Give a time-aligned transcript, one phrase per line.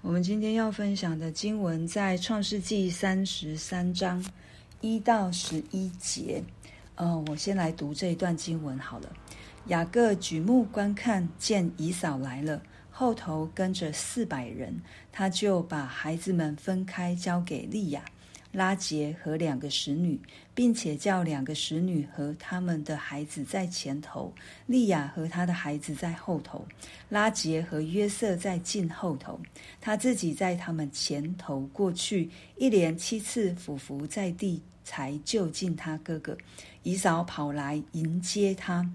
[0.00, 4.24] 我们今天要分享的经文在创世纪三十三章
[4.80, 6.40] 一到十一节。
[6.94, 9.12] 呃，我先来读这一段经文好了。
[9.66, 14.80] 雅各举目观看，见以嫂来了，后头跟着四百人，
[15.10, 18.04] 他就把孩子们分开，交给利亚。
[18.50, 20.18] 拉杰和两个使女，
[20.54, 24.32] 并且叫两个使女和他们的孩子在前头，
[24.66, 26.66] 利亚和他的孩子在后头，
[27.08, 29.38] 拉杰和约瑟在近后头，
[29.80, 36.36] 他自己在他们前头过去，一连七次俯伏在地，才就近他哥哥。
[36.84, 38.88] 以扫跑来迎接他，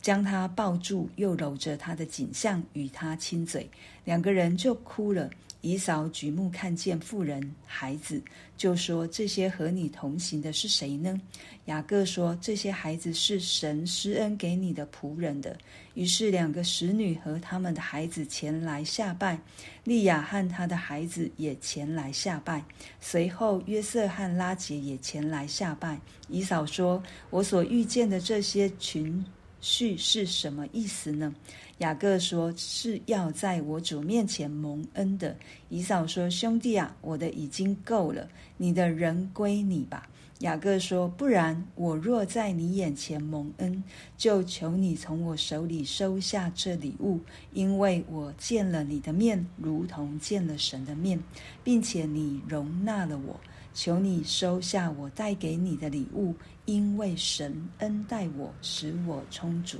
[0.00, 3.68] 将他抱住，又搂着他的颈项与他亲嘴，
[4.04, 5.30] 两个人就哭了。
[5.62, 8.22] 姨嫂举目看见妇人、孩子，
[8.56, 11.20] 就说：“这些和你同行的是谁呢？”
[11.66, 15.54] 雅各说：“这些孩子是神施恩给你的仆人的。”
[15.92, 19.38] 于是两个使女和他们的孩子前来下拜，
[19.84, 22.64] 利亚和他的孩子也前来下拜。
[22.98, 26.00] 随后约瑟和拉结也前来下拜。
[26.30, 29.22] 姨嫂说：“我所遇见的这些群。”
[29.60, 31.34] 序是什么意思呢？
[31.78, 35.36] 雅各说是要在我主面前蒙恩的。
[35.68, 40.08] 以扫说：“兄弟啊，我的已经够了，你的人归你吧。”
[40.40, 43.82] 雅各说：“不然，我若在你眼前蒙恩，
[44.16, 47.20] 就求你从我手里收下这礼物，
[47.52, 51.22] 因为我见了你的面，如同见了神的面，
[51.62, 53.38] 并且你容纳了我。”
[53.72, 56.34] 求你收下我带给你的礼物，
[56.70, 59.76] 因为神恩待我，使我充足。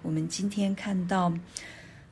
[0.00, 1.30] 我们今天看到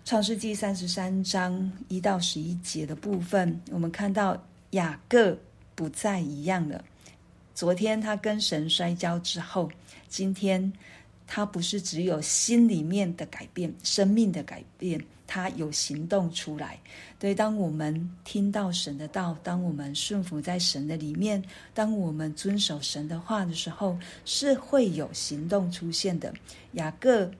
[0.04, 4.38] 创世记三十三章一到十一节的部分，我们看到
[4.72, 5.34] 雅各
[5.74, 6.84] 不再一样了。
[7.54, 9.70] 昨天他跟神摔跤之后，
[10.08, 10.70] 今天
[11.26, 15.02] 他不是只有心里面的改变，生命的改变。
[15.28, 16.80] 他有行动出来，
[17.18, 17.34] 对。
[17.34, 21.40] 当我们听到神的道，当我们顺服在神的里面，
[21.74, 26.32] 当我们遵守神的话的时候，是会有行动出现的。
[26.72, 27.30] 雅各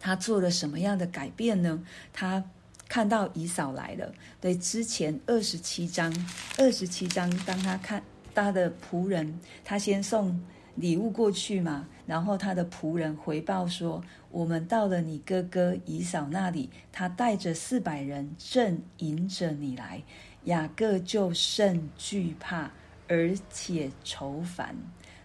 [0.00, 1.80] 他做了什么样的改变呢？
[2.12, 2.42] 他
[2.88, 4.52] 看到以扫来了，对。
[4.58, 6.12] 之前二十七章，
[6.58, 8.02] 二十七章，当他看
[8.34, 10.38] 他的仆人，他先送
[10.76, 20.02] 礼物过去嘛，然后他的仆人回报说：“我们到了你哥哥以扫那里，他带着四百人正迎着你来。”
[20.44, 22.70] 雅各就甚惧怕，
[23.08, 24.76] 而且愁烦。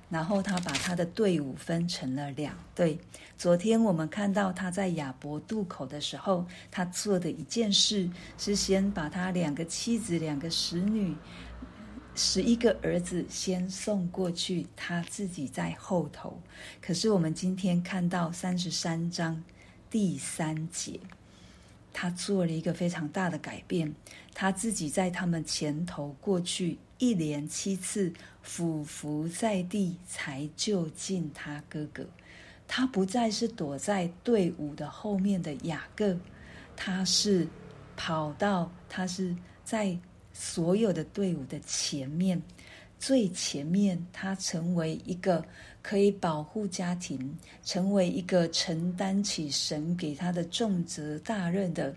[0.10, 3.00] 然后他把他的队伍分成了两队。
[3.38, 11.16] 昨天我们看到他在雅博渡口的时候，他做的一件事是先把他两个妻子、两个使女。
[12.24, 16.40] 十一个儿子先送过去，他自己在后头。
[16.80, 19.44] 可是我们今天看到三十三章
[19.90, 21.00] 第三节，
[21.92, 23.92] 他做了一个非常大的改变，
[24.36, 32.08] 他自己在他们前头过去，一连七次俯伏在地，才就近他哥哥。
[32.68, 36.16] 他不再是躲在队伍的后面的雅各，
[36.78, 37.48] 他是
[37.98, 39.98] 跑到，他是在。
[40.34, 42.42] 所有的队伍的前面，
[43.00, 45.44] 最前面，他成为一个
[45.82, 51.94] 可以保护家庭，成为一个承担起神给他的重责大任的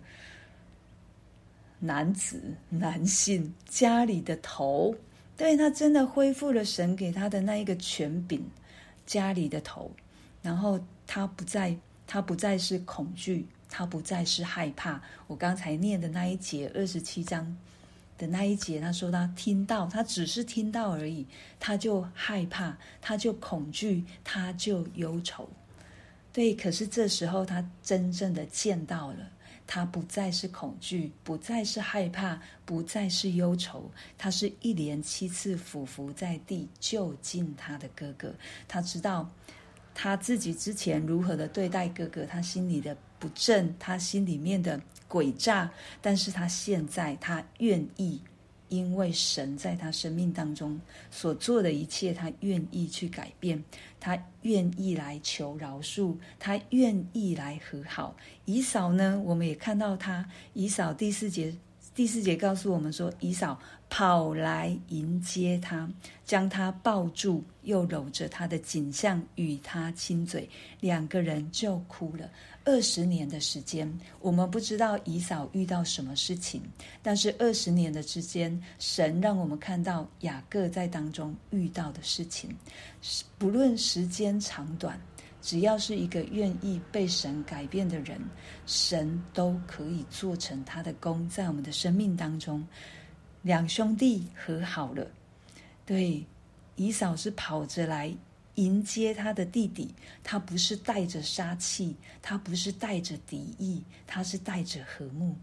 [1.78, 4.94] 男子、男性，家里的头。
[5.37, 8.43] 对，他真的恢复了神给他的那一个权柄，
[9.05, 9.91] 家里的头。
[10.41, 15.03] 然后他不再，他不再是恐惧，他不再是害怕。
[15.27, 17.56] 我刚才念的那一节二十七章。
[18.16, 21.26] 的那一节，他说他听到，他只是听到而已，
[21.58, 25.48] 他就害怕，他就恐惧，他就忧愁。
[26.32, 29.30] 对，可是这时候他真正的见到了，
[29.66, 38.34] 他不再是恐惧，不再是害怕，不再是忧愁，他是一连七次俯伏在地，就近他的哥哥。
[38.66, 39.31] 他知道
[39.94, 44.79] 他自己之前如何的对待哥哥，他心里的不正，他心里面的。
[45.09, 45.71] 诡诈，
[46.03, 48.21] 但是他现在他愿意，
[48.69, 53.62] 因为神在他生命当中所做的一切，他愿意去改变，
[54.00, 58.17] 他愿意来求饶恕，他愿意来和好。
[58.44, 61.55] 以扫呢，我们也看到他，以扫第四节。
[61.94, 63.56] 第四节告诉我们说，以扫
[63.88, 65.88] 跑来迎接他，
[66.25, 70.49] 将他抱住，又搂着他的颈项，与他亲嘴，
[70.81, 72.29] 两个人就哭了。
[72.64, 73.88] 二十年的时间，
[74.20, 76.61] 我们不知道以扫遇到什么事情，
[77.00, 82.50] 但是二十年的之间，神让我们看到雅各在当中遇到的事情，
[83.38, 84.99] 不论时间长短，
[85.44, 88.19] 只要是一个愿意被神改变的人，
[88.64, 92.67] 神都可以做成他的工，在我们的生命当中。
[93.43, 95.06] 两兄弟和好了，
[95.85, 96.25] 对，
[96.76, 98.11] 以嫂是跑着来
[98.55, 105.37] 迎接他的弟弟，他不是带着杀气，他不是带着敌意，他是带着和睦。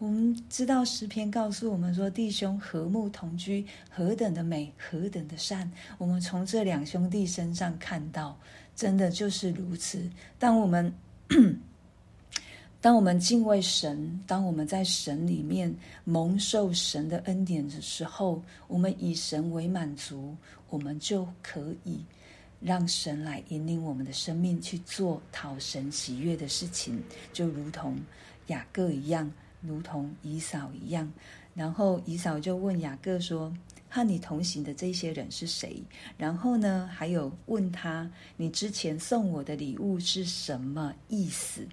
[0.00, 5.70] 我们知道诗篇告诉我们说，弟兄和睦同居，何等的美，何等的善。
[5.96, 8.36] 我们从这两兄弟身上看到，
[8.78, 10.08] 真的就是如此。
[10.38, 10.94] 当我们
[12.80, 20.32] 当我们敬畏神，当我们在神里面蒙受神的恩典的时候，我们以神为满足，
[20.70, 22.04] 我们就可以
[22.60, 27.02] 让神来引领我们的生命去做讨神喜悦的事情，
[27.32, 27.98] 就如同
[28.46, 29.28] 雅各一样。
[29.60, 31.12] 如同以扫一样，
[31.52, 33.52] 然后以扫就问雅各说
[33.88, 35.82] ：“和你同行的这些人是谁？”
[36.16, 41.66] 然后呢，还有问他：“你之前送我的礼物是什么意思？”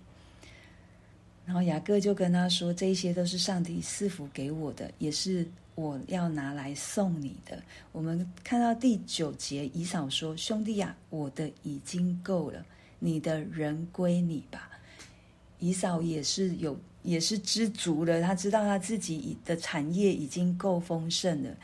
[1.45, 12.65] 然后雅各就跟他说：“这些都是上帝赐福给我的，也是我要拿来送你的。”我们看到第九节，以扫说：“兄弟呀，我的已经够了，
[12.99, 14.69] 你的人归你吧。”
[15.59, 16.79] 以扫也是有。
[17.05, 21.55] 也是知足了，他知道他自己的产业已经够丰盛了。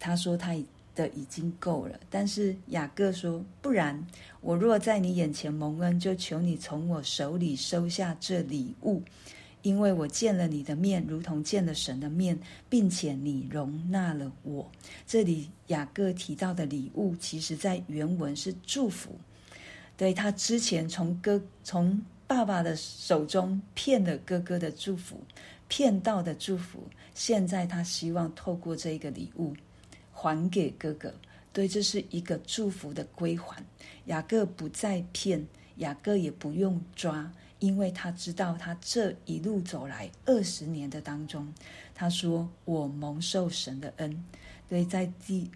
[0.00, 0.56] 他说他
[0.96, 4.04] 的已经够了，但是雅各说：“不然，
[4.40, 9.00] 我若在你眼前蒙恩，就求你从我手里收下这礼物，
[9.62, 12.36] 因为我见了你的面，如同见了神的面，
[12.68, 14.68] 并且你容纳了我。”
[15.06, 19.14] 这里雅各提到的礼物，其实在原文是祝福。
[19.96, 22.02] 对，他之前从哥从。
[22.30, 25.20] 爸爸的手中骗了哥哥的祝福，
[25.66, 29.52] 骗到的祝福，现在他希望透过这个礼物
[30.20, 31.14] 还给哥哥。
[31.50, 33.64] 对，这是一个祝福的归还。
[34.04, 35.46] 雅各不再骗，
[35.76, 41.54] 雅各也不用抓，因为他知道他这一路走来二十年的当中，
[41.94, 44.22] 他说我蒙受神的恩。
[44.68, 45.50] 对，在第。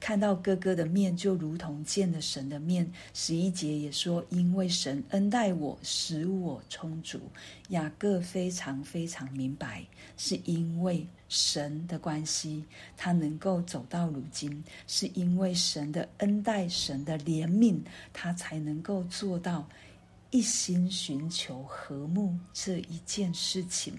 [0.00, 2.90] 看到哥哥的面，就如同见了神的面。
[3.12, 7.20] 十一节也说，因为神恩待我，使我充足。
[7.68, 9.84] 雅各非常非常明白，
[10.16, 12.64] 是因为神的关系，
[12.96, 17.78] 他能够走到如今，是因为神的恩待、神的怜悯，
[18.12, 19.68] 他才能够做到。
[20.30, 23.98] 一心寻求和睦这一件事情，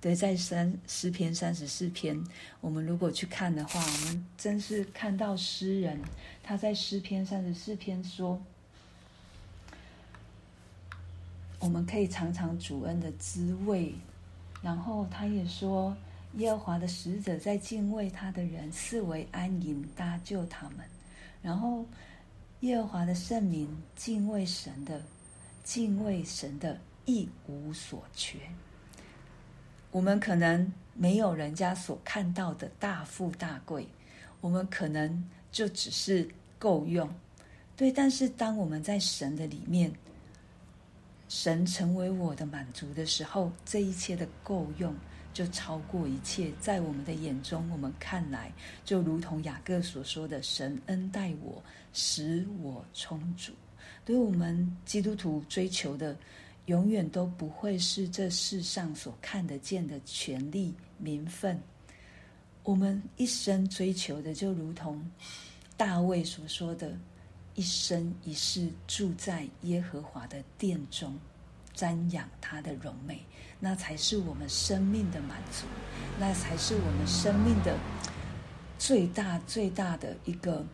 [0.00, 2.20] 对，在三诗篇三十四篇，
[2.60, 5.96] 我们如果去看的话，我们真是看到诗人
[6.42, 8.42] 他在诗篇三十四篇说，
[11.60, 13.94] 我们可以尝尝主恩的滋味。
[14.60, 15.96] 然后他也说，
[16.38, 20.78] 耶和华的使者在敬畏他的人视为安营搭救他们。
[21.40, 21.86] 然后
[22.60, 25.00] 耶和华的圣民敬畏神的。
[25.68, 28.38] 敬畏神的一无所缺，
[29.90, 33.86] 我们可能没有人家所看到的大富大贵，
[34.40, 35.22] 我们可能
[35.52, 36.26] 就只是
[36.58, 37.06] 够用，
[37.76, 37.92] 对。
[37.92, 39.92] 但是当我们在神的里面，
[41.28, 44.96] 神成为我的满足的时候，这一切的够用
[45.34, 48.50] 就超过一切，在我们的眼中，我们看来
[48.86, 51.62] 就如同雅各所说的：“神恩待我，
[51.92, 53.52] 使我充足。”
[54.06, 56.16] 所以我们基督徒追求的，
[56.66, 61.60] 永远都不会是这世上所看得见的权利、名分。
[62.62, 65.02] 我们一生追求的，就如同
[65.76, 66.96] 大卫所说的
[67.54, 71.18] ：“一生一世住在耶和华的殿中，
[71.74, 73.20] 瞻仰他的荣美。”
[73.60, 75.66] 那才是我们生命的满足，
[76.18, 77.76] 那才是我们生命的
[78.78, 80.64] 最大最大的一个。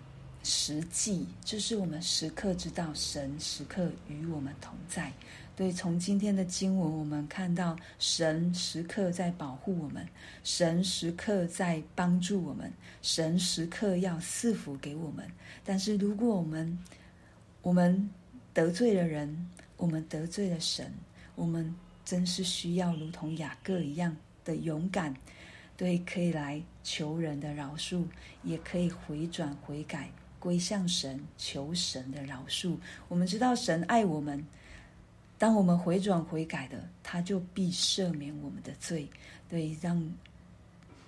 [0.44, 5.10] 实际就是我们时刻知道神时刻与我们同在。
[5.56, 10.06] 对，从今天的经文，我们看到神时刻在保护我们，
[10.42, 12.70] 神时刻在帮助我们，
[13.02, 15.24] 神时刻要赐福给我们。
[15.64, 16.76] 但是，如果我们
[17.62, 18.10] 我们
[18.52, 20.92] 得罪了人，我们得罪了神，
[21.36, 21.72] 我们
[22.04, 25.14] 真是需要如同雅各一样的勇敢，
[25.76, 28.04] 对，可以来求人的饶恕，
[28.42, 30.10] 也可以回转悔改。
[30.44, 32.76] 归向神，求神的饶恕。
[33.08, 34.44] 我们知道神爱我们，
[35.38, 39.08] 当我们回转悔改的，他就必赦免我们的罪。
[39.48, 40.06] 对，让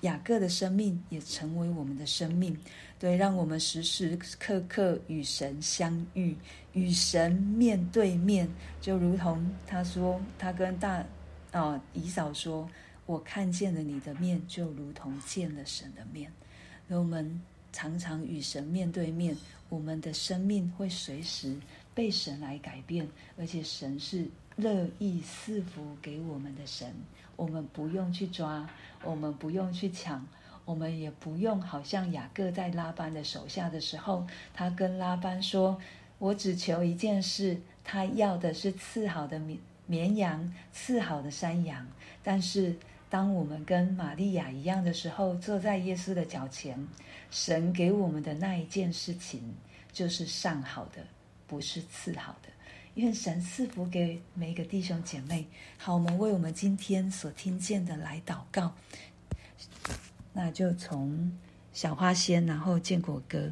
[0.00, 2.56] 雅各的生命也成为我们的生命。
[2.98, 6.34] 对，让我们时时刻刻与神相遇，
[6.72, 8.48] 与神面对面，
[8.80, 11.04] 就如同他说，他跟大
[11.52, 12.66] 啊姨嫂说
[13.04, 16.32] ：“我看见了你的面，就如同见了神的面。”
[16.88, 17.38] 那我们。
[17.76, 19.36] 常常与神面对面，
[19.68, 21.54] 我们的生命会随时
[21.94, 23.06] 被神来改变，
[23.36, 26.90] 而且神是乐意赐福给我们的神。
[27.36, 28.66] 我们不用去抓，
[29.04, 30.26] 我们不用去抢，
[30.64, 35.78] 我们也不用好像雅各在拉班的手下的时候，他跟拉班说
[36.18, 41.86] ：“我只求一件事，他要的是次好的绵绵羊，次好的山羊。”
[42.24, 42.74] 但是，
[43.16, 46.78] 当我们跟玛利亚一样的时候，坐在耶稣的脚前，
[47.30, 49.40] 神给我们的那一件事情，
[49.90, 51.02] 就是上好的，
[51.46, 52.50] 不是次好的。
[52.96, 55.46] 愿神赐福给每一个弟兄姐妹。
[55.78, 58.70] 好，我们为我们今天所听见的来祷告。
[60.34, 61.34] 那就从
[61.72, 63.50] 小花仙，然后建国歌。